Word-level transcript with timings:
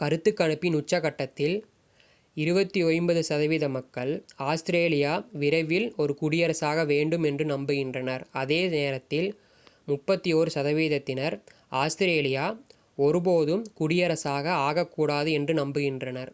கருத்துக் 0.00 0.36
கணிப்பின் 0.40 0.76
உச்சக்கட்டத்தில் 0.78 1.56
29 2.36 2.84
சதவீத 3.28 3.68
மக்கள் 3.70 4.12
ஆஸ்திரேலியா 4.46 5.12
விரைவில் 5.40 5.88
ஒரு 5.96 6.14
குடியரசாக 6.20 6.84
வேண்டும் 6.92 7.26
என்று 7.30 7.46
நம்புகின்றனர் 7.50 8.24
அதே 8.38 8.60
நேரத்தில் 8.76 9.28
31 9.88 10.56
சதவிகிதத்தினர் 10.56 11.36
ஆஸ்திரேலியா 11.82 12.46
ஒருபோதும் 12.98 13.66
குடியரசாக 13.80 14.46
ஆகக்கூடாது 14.68 15.32
என்று 15.40 15.54
நம்புகின்றனர் 15.56 16.32